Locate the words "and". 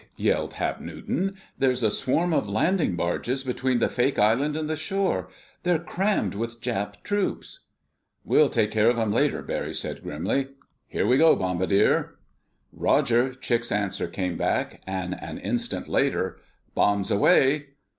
4.57-4.67, 14.87-15.21